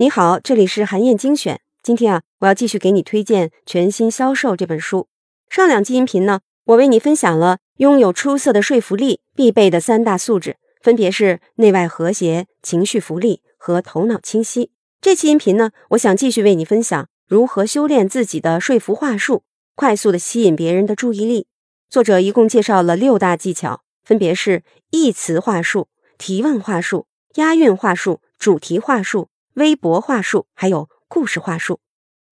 [0.00, 1.60] 你好，这里是韩燕精选。
[1.82, 5.08] 今天啊，我要继续给你推荐《全新销售》这本书。
[5.48, 14.70] 上两期音频呢，我为你分享了拥有出色的说服力必备的三大素质，分别是内外和谐、情绪福利和头脑清晰。
[15.00, 19.42] 这期音频呢，我想继续为你分享如何修炼自己的说服话术，
[19.74, 21.48] 快速的吸引别人的注意力。
[21.90, 29.28] 作者一共介绍了六大技巧，分别是意词话术、提问话术、押韵话术、主题话术。
[29.54, 31.80] 微博话术还有故事话术，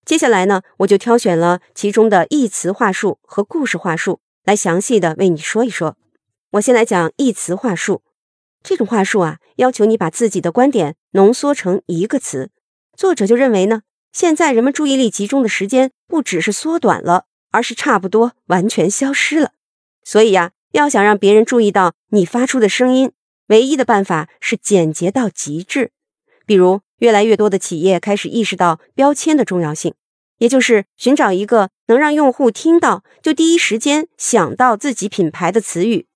[0.05, 5.97] 接下来呢，我就挑选了其中的一词话术和故事话术来详细的为你说一说。
[6.53, 8.03] 我先来讲一词话术，
[8.63, 12.53] 这种话术啊，要求你把自己的观点浓缩成一个词。
[12.97, 13.83] 作者就认为呢，
[14.13, 19.51] 现在人们注意力集中的时间不只是缩短了，而是差不多完全消失了。
[20.05, 23.11] 所以呀，要想让别人注意到你发出的声音，
[23.49, 25.93] 唯一的办法是简洁到极致，
[26.47, 26.81] 比如。
[27.01, 29.93] 越来越多的企业开始意识到标签的重要性，
[30.39, 36.07] 也就是寻找一个能让用户听到就第一时间想到自己品牌的词语。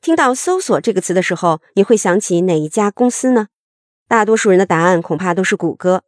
[0.00, 3.48] 听到“搜索”这个词的时候，你会想起哪一家公司呢？
[4.08, 6.04] 大多数人的答案恐怕都是谷歌。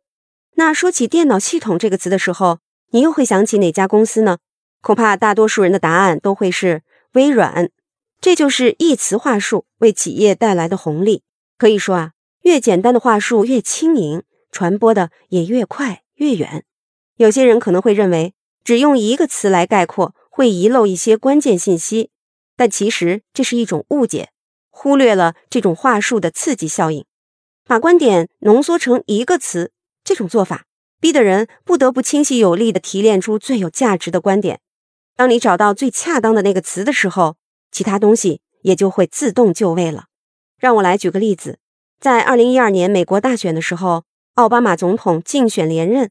[0.54, 2.60] 那说起电脑系统这个词的时候，
[2.92, 4.38] 你又会想起哪家公司呢？
[4.80, 7.68] 恐怕大多数人的答案都会是微软。
[8.26, 11.22] 这就是一词话术为企业带来的红利。
[11.56, 12.10] 可以说啊。
[12.42, 16.64] 越简单的话术越轻盈，传播的也越快越远。
[17.18, 22.10] 有些人可能会认为，只用一个词来概括会遗漏一些关键信息，
[22.56, 24.30] 但其实这是一种误解，
[24.70, 27.04] 忽略了这种话术的刺激效应。
[27.64, 29.70] 把观点浓缩成一个词，
[30.02, 30.64] 这种做法
[31.00, 34.58] 逼得人不得不清晰有力地提炼出最有价值的观点。
[35.14, 37.36] 当你找到最恰当的那个词的时候，
[37.76, 40.06] 其他东西也就会自动就位了。
[40.58, 41.58] 让我来举个例子。
[42.00, 44.04] 在二零一二年美国大选的时候，
[44.36, 46.08] 奥巴马总统竞选连任，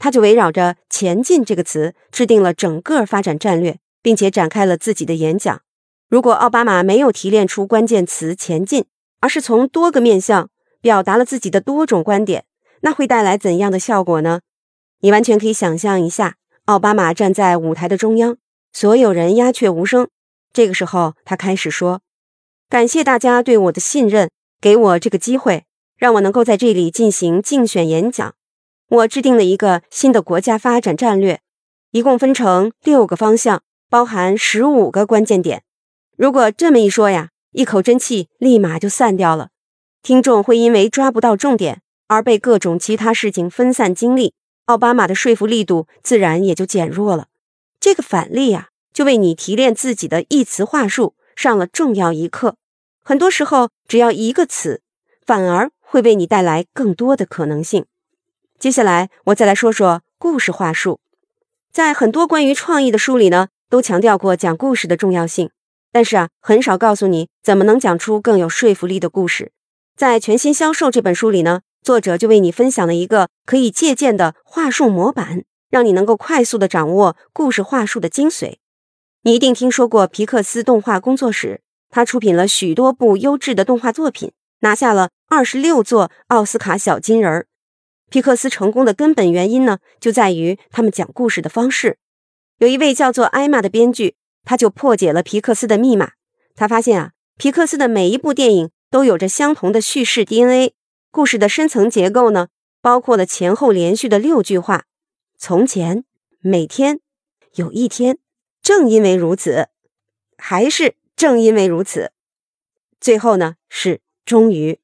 [0.00, 5.60] 他就围绕着“前进”这个词制定了整个发展战略，并且展开了自己的演讲。
[6.08, 8.86] 如果奥巴马没有提炼出关键词“前进”，
[9.22, 12.46] 而是从多个面向表达了自己的多种观点，
[12.80, 14.40] 那会带来怎样的效果呢？
[15.02, 18.36] 你完全可以想象一下，奥巴马站在舞台的中央，
[18.72, 20.08] 所有人鸦雀无声。
[20.56, 22.00] 这个时候，他开始说
[22.70, 25.66] ：“感谢大家对我的信任。”给我这个机会，
[25.98, 28.34] 让我能够在这里进行竞选演讲。
[28.88, 31.42] 我制定了一个新的国家发展战略，
[31.90, 35.62] 一共分成六个方向，包含十五个关键点。
[36.16, 39.50] 如果这么一说呀，一口真气立马就散掉了。
[40.02, 44.32] 听众会因为抓不到重点而被各种其他事情分散精力，
[44.64, 47.26] 奥巴马的说服力度自然也就减弱了。
[47.78, 52.56] 这个反例呀，就为你提炼自己的一词话术上了重要一课。
[53.04, 54.80] 很多时候，只要一个词，
[55.26, 57.84] 反而会为你带来更多的可能性。
[58.58, 60.98] 接下来，我再来说说故事话术。
[61.70, 65.50] 在很多关于创意的书里呢，都强调过讲故事的重要性，
[65.92, 69.52] 但是啊，很少告诉你怎么能讲出更有说服力的故事。
[69.94, 78.56] 在《全新销售》这本书里呢，作者就为你分享了一个可以借鉴的话术模板，让你能够快速的掌握故事话术的精髓。
[79.26, 81.60] 你一定听说过皮克斯动画工作室。
[81.90, 87.48] 他出品了许多部优质的动画作品，拿下了二十六座奥斯卡小金人儿。
[88.08, 91.98] 皮克斯成功的根本原因呢，就在于他们讲故事的方式。
[92.58, 96.12] 有一位叫做艾玛的编剧，他就破解了皮克斯的密码。
[96.54, 100.74] 他发现啊，皮克斯的每一部电影都有着相同的叙事 DNA。
[101.10, 102.46] 故事的深层结构呢，
[102.80, 104.84] 包括了前后连续的六句话：
[105.36, 106.04] 从前，
[106.38, 107.00] 每天，
[107.56, 108.18] 有一天，
[108.66, 109.68] 正因为如此，
[110.38, 110.96] 还是。
[111.14, 112.10] 正因为如此，
[113.00, 114.80] 最后呢是终于，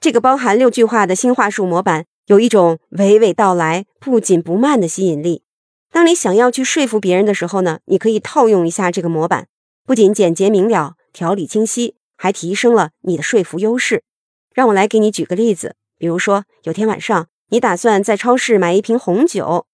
[0.00, 5.44] 这个包含六句话的新话术模板有一种娓娓道来、不紧不慢的吸引力。
[5.92, 9.46] 当你想要去说服别人的时候呢，你可以套用一下这个模板，
[9.86, 14.02] 不仅简洁明了、条理清晰，还提升了你的说服优势。
[14.52, 19.68] 让我来给你举个例子，比如说有天晚上你打算在超市买一瓶红酒，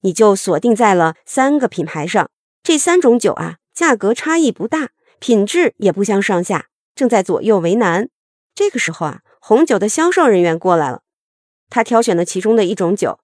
[0.00, 2.30] 你就锁定在了三个品牌上，
[2.64, 4.90] 这三种酒啊价格差异不大。
[5.20, 8.10] 品质也不相上下，正在左右为难。
[8.54, 11.02] 这个时候啊，红酒的销售人员过来了，
[11.70, 13.20] 他挑选了其中的一种酒，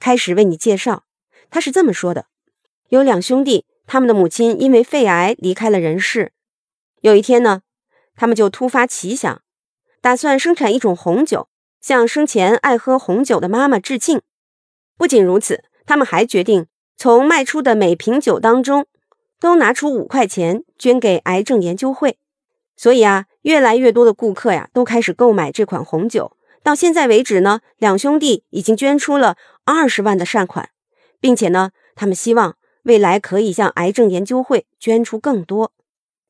[0.00, 1.04] 开始为你介绍。
[1.48, 2.26] 他是这么说的：
[2.88, 6.32] 有两兄弟，他们的母亲因为肺癌离开了人世。
[7.02, 7.62] 有一天呢，
[8.16, 9.42] 他们就突发奇想，
[10.00, 11.48] 打算生产一种红酒，
[11.80, 14.20] 向生前爱喝红酒的妈妈致敬。
[14.96, 16.66] 不仅如此，他们还决定
[16.96, 18.86] 从卖出的每瓶酒当中。
[19.38, 22.16] 都拿出五块钱捐给癌症研究会，
[22.74, 26.34] 所以啊，越来越多的顾客呀都开始购买这款红酒。
[26.62, 30.70] 到现在为止呢，两兄弟已经捐出了二十万的善款，
[31.20, 35.72] 并且呢，他们希望未来可以向癌症研究会捐出更多。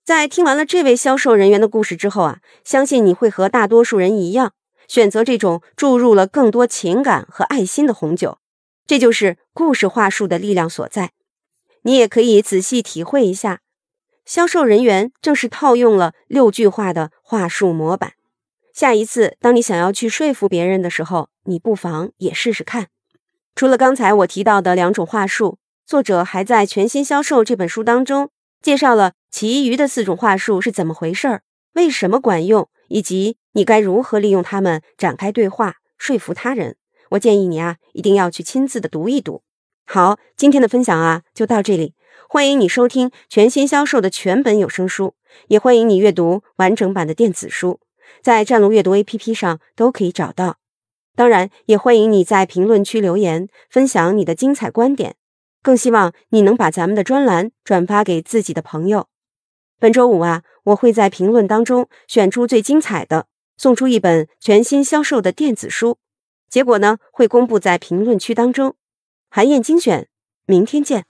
[0.05, 4.53] 在听完了这位销售人员的故事之后啊，相信你会和大多数人一样，
[4.89, 8.39] 选择这种注入了更多情感和爱心的红酒。
[8.87, 11.13] 这就是故事话术的力量所在。
[11.83, 13.61] 你也可以仔细体会一下，
[14.25, 18.15] 销售人员正是套用了六句话的话术模板。
[18.73, 22.89] 下一次，当你想要去说服别人的时候，你不妨也试试看。
[23.55, 28.31] 除了刚才我提到的两种话术，作者还在《全新销售》这本书当中
[28.61, 29.13] 介绍了。
[29.31, 31.43] 其余的四种话术是怎么回事儿？
[31.75, 32.71] 为什么管用？
[32.89, 36.77] 以及你该如何利用它们展开对话，说服他人？
[37.11, 39.43] 我建议你啊，一定要去亲自的读一读。
[39.87, 41.95] 好，今天的分享啊，就到这里。
[42.29, 45.15] 欢迎你收听全新销售的全本有声书，
[45.49, 47.79] 也欢迎你阅读完整版的电子书，
[48.21, 50.59] 在战龙阅读 APP 上都可以找到。
[51.15, 55.15] 当然，也欢迎你在评论区留言，分享你的精彩观点。
[55.63, 59.07] 更希望你能把咱们的专栏转发给自己的朋友。
[59.79, 63.27] 本周五啊，我会在评论当中选出最精彩的，
[63.57, 65.99] 送出一本全新销售的电子书。
[66.49, 68.77] 结果呢，会公布在评论区当中。
[69.29, 70.09] 韩燕精选，
[70.47, 71.05] 明天见。